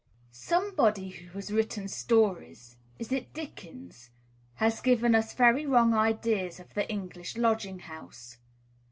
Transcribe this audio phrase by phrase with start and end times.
[0.31, 4.09] Somebody who has written stories (is it Dickens?)
[4.55, 8.37] has given us very wrong ideas of the English lodging house.